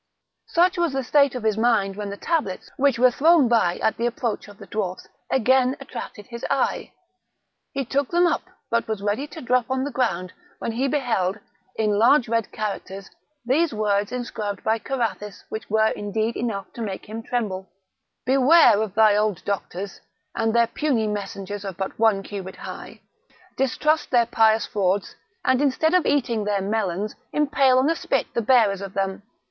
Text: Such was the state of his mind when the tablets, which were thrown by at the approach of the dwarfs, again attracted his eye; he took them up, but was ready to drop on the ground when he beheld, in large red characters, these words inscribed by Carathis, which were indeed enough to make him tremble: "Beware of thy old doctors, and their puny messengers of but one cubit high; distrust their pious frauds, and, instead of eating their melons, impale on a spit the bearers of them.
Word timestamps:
Such 0.47 0.79
was 0.79 0.93
the 0.93 1.03
state 1.03 1.35
of 1.35 1.43
his 1.43 1.59
mind 1.59 1.95
when 1.95 2.09
the 2.09 2.17
tablets, 2.17 2.71
which 2.75 2.97
were 2.97 3.11
thrown 3.11 3.47
by 3.47 3.77
at 3.83 3.97
the 3.97 4.07
approach 4.07 4.47
of 4.47 4.57
the 4.57 4.65
dwarfs, 4.65 5.07
again 5.29 5.77
attracted 5.79 6.25
his 6.25 6.43
eye; 6.49 6.93
he 7.71 7.85
took 7.85 8.09
them 8.09 8.25
up, 8.25 8.41
but 8.71 8.87
was 8.87 9.03
ready 9.03 9.27
to 9.27 9.41
drop 9.41 9.69
on 9.69 9.83
the 9.83 9.91
ground 9.91 10.33
when 10.57 10.71
he 10.71 10.87
beheld, 10.87 11.37
in 11.75 11.99
large 11.99 12.27
red 12.27 12.51
characters, 12.51 13.11
these 13.45 13.75
words 13.75 14.11
inscribed 14.11 14.63
by 14.63 14.79
Carathis, 14.79 15.43
which 15.49 15.69
were 15.69 15.89
indeed 15.89 16.35
enough 16.35 16.73
to 16.73 16.81
make 16.81 17.05
him 17.07 17.21
tremble: 17.21 17.69
"Beware 18.25 18.81
of 18.81 18.95
thy 18.95 19.15
old 19.15 19.45
doctors, 19.45 20.01
and 20.33 20.51
their 20.55 20.65
puny 20.65 21.05
messengers 21.05 21.63
of 21.63 21.77
but 21.77 21.99
one 21.99 22.23
cubit 22.23 22.55
high; 22.55 23.01
distrust 23.55 24.09
their 24.09 24.25
pious 24.25 24.65
frauds, 24.65 25.13
and, 25.45 25.61
instead 25.61 25.93
of 25.93 26.07
eating 26.07 26.43
their 26.43 26.59
melons, 26.59 27.13
impale 27.33 27.77
on 27.77 27.87
a 27.87 27.95
spit 27.95 28.25
the 28.33 28.41
bearers 28.41 28.81
of 28.81 28.95
them. 28.95 29.21